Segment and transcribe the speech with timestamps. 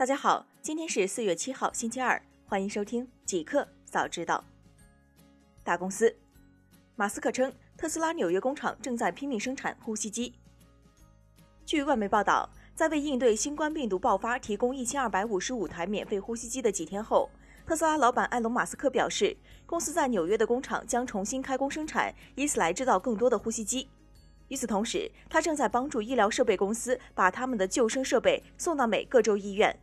[0.00, 4.42] 大家好，今天是四月七号，星期二，欢迎收听即刻早知道。
[5.62, 6.16] 大公司，
[6.96, 10.32] 马斯克称特斯拉纽约工厂正在拼命生产呼吸机。
[11.66, 17.28] 据外媒报道，在为应对新冠病毒爆发提供一千二百五十五台免费呼吸机的几天后，
[17.66, 19.36] 特斯拉老板埃隆·马斯克表示，
[19.66, 23.86] 公司在纽约的工厂将重新开工生产，以此来制造更多的呼吸机。
[24.48, 29.78] 与此同时，他正在帮助医疗设备公司把他们的救生设备送到每个州医院。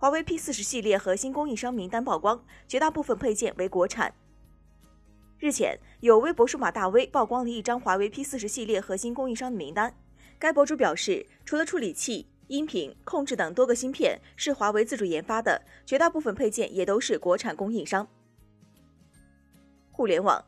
[0.00, 4.14] 华为 P 四十系列核心供应商名单曝光，绝大部分配件为国产。
[5.38, 9.94] 日前，有微博数码大 V 曝光了一张华为 P 四十系列核心供应商的名单。
[10.38, 18.08] 该博主表示，除了处理器、音频控制等多个芯片是华为自主研发的，绝大部分配件也都是国产供应商。
[19.92, 20.42] 互联网，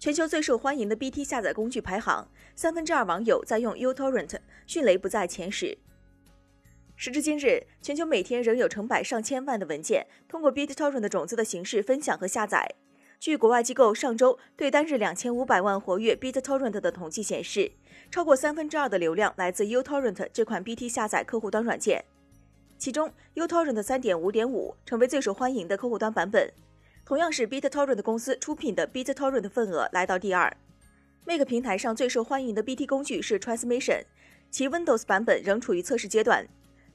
[0.00, 5.78] 全球最受欢迎的 BT 下载工具排行，三分之二网友在用 uTorrent，迅雷不在前十。
[7.00, 12.68] 时至今日，全球每天仍有成百上千万的文件通过 BitTorrent 种子的形式分享和下载。
[13.20, 17.70] 据国外机构上周对单日两千五百万活跃 BitTorrent 的统计显示，
[18.10, 22.04] 超过三分之二的流量来自 uTorrent 这款 BT 下载客户端软件。
[22.76, 26.52] 其中，uTorrent 三点五点五成为最受欢迎的客户端版本。
[27.04, 30.52] 同样是 BitTorrent 公司出品的 BitTorrent 份额来到第二。
[31.24, 34.02] Mac 平台上最受欢迎的 BT 工具是 Transmission，
[34.50, 36.44] 其 Windows 版本仍处于测试阶段。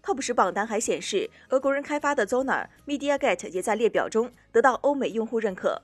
[0.04, 5.82] Top 十榜单还显示，俄国人开发的 Zoner MediaGet 也在列表中得到欧美用户认可。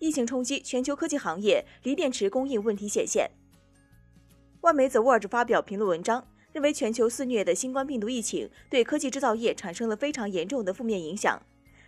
[0.00, 3.30] 疫情冲击全球科技行业，锂电池供应问题显现。
[4.62, 11.40] 外媒 The Verge 发表评论文章，认为全球肆虐的新冠病毒疫情对科技制造业产生了非常严重的负面影响。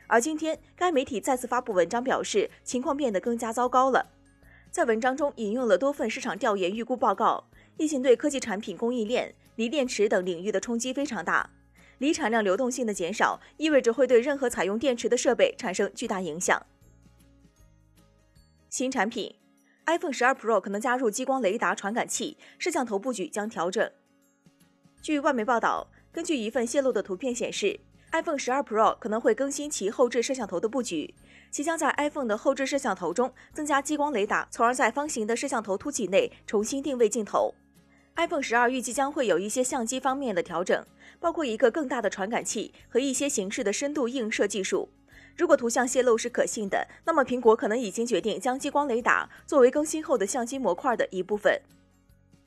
[0.07, 4.07] 而今天，该媒体再次发布文章，表示情况变得更加糟糕了。
[4.71, 9.35] 在文章中引用了多份市场调研预估报告，疫情对科技产品供应链。
[9.59, 11.51] 锂电池等领域的冲击非常大，
[11.99, 16.65] 锂产量流动性的减少意味着会对任何采用电池的设备产生巨大影响。
[18.71, 19.35] 新产品
[19.87, 23.91] ，iPhone 12 Pro 可能加入激光雷达传感器，摄像头布局将调整。
[25.03, 27.81] 据外媒报道，根据一份泄露的图片显示
[28.13, 31.13] ，iPhone 12 Pro 可能会更新其后置摄像头的布局，
[31.51, 37.53] 其将在 iPhone 的后置摄像头中增加激光雷达，从而在方形的摄像头凸起内重新定位镜头。
[38.19, 40.85] iPhone 十二预计将会有一些相机方面的调整，
[41.21, 44.89] 包括一个更大的传感器和一些形式的深度映射技术。
[45.37, 51.63] 如果图像泄露是可信的，那么苹果可能已经决定将激光雷达作为更新后的相机模块的一部分。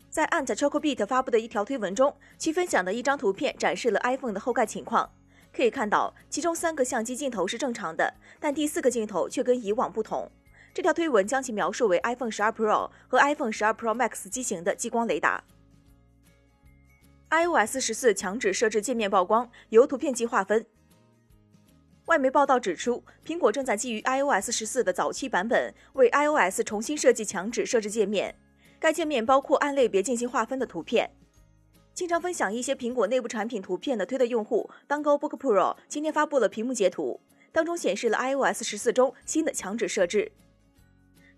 [0.10, 5.10] 在 Ant Chocobit 发布的一条推文中，其分享的一张图片展示了 iPhone 的后盖情况。
[5.54, 10.30] 可以看到，其中三个相机镜头是正常的，但第四个镜头却跟以往不同。
[10.74, 15.42] 这条推文将其描述为 iPhone 十二 Pro 和 iPhone 十二 Pro Max 机型的激光雷达。
[17.32, 20.66] iOS 十四强制设置界面曝光，由图片级划分。
[22.08, 28.36] 外媒报道指出，苹果正在基于 iOS 十四的早期版本为 iOS 重新设计强制设置界面。
[28.82, 31.10] 该界面包括按类别进行划分的图片。
[31.94, 37.22] 经常分享一些苹果内部产品图片的推特用户 Dango Book Pro 今天发布了屏幕截图，
[37.54, 40.34] 当中显示了 iOS 十四中新的强制设置。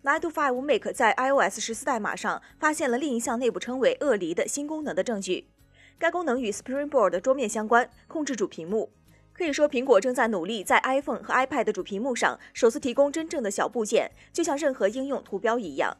[0.01, 5.49] Nine to Five Make 在 iOS 十四代码上发现了另一项内部称为“鳄梨”的新功能的证据。
[5.97, 8.91] 该功能与 Springboard 的桌面相关，控制主屏幕。
[9.31, 15.97] 可以说，苹果正在努力在 iPhone 和 iPad 主屏幕上首次提供真正的小部件，就像任何应用图标一样。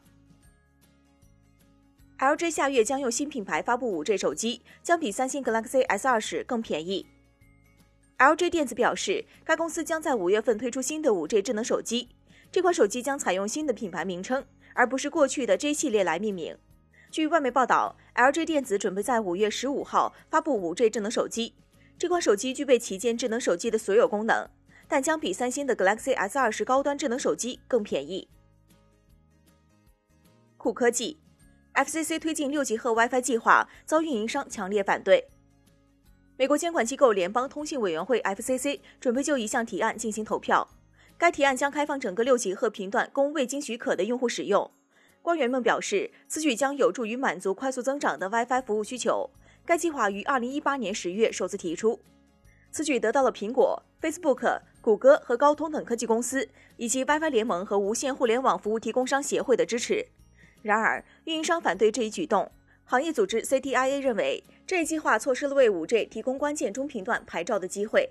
[2.20, 7.04] LG 下月将用新品牌发布 5G 手机，将比三星 Galaxy S20 更便宜。
[8.18, 12.10] LG 电子表示，该公司将在五月份推出新的 5G 智能手机，
[12.52, 16.56] 这款手机将采用新的品牌名称，而不是过去的 J 系列来命名。
[17.14, 21.54] 据外媒报道，LG 电子准备在五月十五号发布五 G 智能手机。
[21.96, 24.48] 这款手机具备旗舰智能手机的所有功能，
[24.88, 28.26] 但将比三星的 Galaxy S 二十高端智能手机更便宜。
[30.56, 31.16] 酷科技
[31.74, 35.28] ，FCC 推进六级赫 WiFi 计划遭运营商强烈反对。
[36.36, 40.68] 美国监管机构联邦通信委员会 FCC 准备就一项提案进行投票，
[41.16, 44.68] 该提案将开放整个六级赫频段供未经许可的用户使用。
[45.24, 49.30] 官员们表示，此举将有助于满足快速增长的 WiFi 服务需求。
[49.64, 51.98] 该计划于二零一八年十月首次提出，
[52.70, 60.06] 此举得到了苹果、Facebook、谷歌和高通等科技公司以及 WiFi 联盟和无线互联网服务提供商协会的支持。
[60.60, 62.52] 然而，运营商反对这一举动。
[62.84, 68.10] 行业组织 CTIA 认为，这一计划错失了为 5G 提供关键中频段牌照的机会。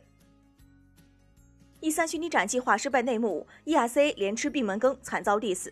[1.82, 5.70] E3 虚拟展计划失败内幕，ESA 连吃闭门羹，惨遭 diss。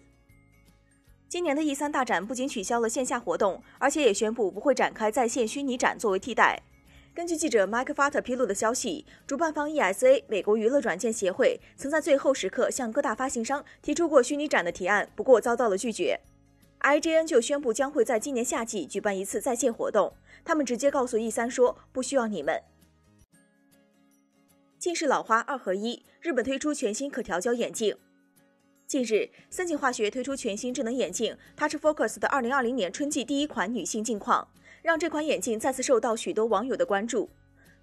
[1.31, 6.61] 今年的 E 三大展不仅取消了线下活动，而且也宣布不会展开在线虚拟展作为替代。
[7.15, 16.19] 根据记者 Mike f a t e r 披露的消息，主办方 ESA 美国娱乐软件协会曾在最后时刻向各大发行商提出过虚拟展的提案，不过遭到了拒绝。
[16.81, 20.13] IGN 就宣布将会在今年夏季举办一次在线活动，
[20.43, 22.61] 他们直接告诉 E 三说不需要你们。
[24.77, 27.95] 近视老花二合一，日本推出全新可调焦眼镜。
[28.91, 34.45] 近日，森景化学推出全新智能眼镜 Touch Focus 的2020年春季第一款女性镜框，
[34.81, 37.29] 让这款眼镜再次受到许多网友的关注。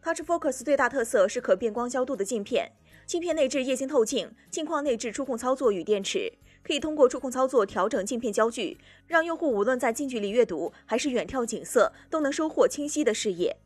[0.02, 2.72] Touch Focus 最大特色是可变光焦度的镜片，
[3.06, 6.31] 镜片内置液晶透镜，镜框内置触控操作与电池，
[6.62, 8.76] 可以通过触控操作调整镜片焦距，
[9.06, 13.56] 让用户无论在近距离阅读还是远眺景色，都能收获清晰的视野。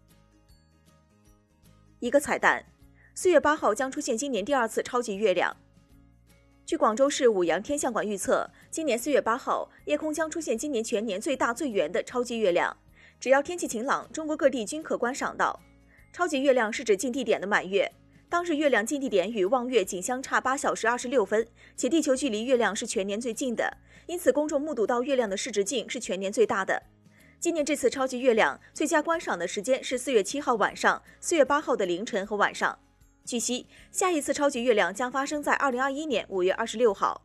[1.99, 2.67] 一个彩蛋。
[3.17, 5.57] 四月八号将出现今年第二次超级月亮。
[6.73, 12.75] 据广州市五羊天象馆预测，今年四月八号夜空将出现今年全年最大最圆的超级月亮。
[13.21, 15.61] 只要天气晴朗，中国各地均可观赏到。
[16.15, 17.93] 超级月亮是指近地点的满月，
[18.31, 21.47] 当日月亮近地点与望月仅相差八小时二十六分，
[21.77, 23.77] 且地球距离月亮是全年最近的，
[24.07, 26.83] 因此公众目睹到月亮的视直径是全年最大的。
[27.39, 32.79] 今年这次超级月亮最佳观赏的时间是四月七号晚上、四月八号的凌晨和晚上。
[33.25, 37.23] 据悉，下一次超级月亮将发生在二零二一年五月二十六号。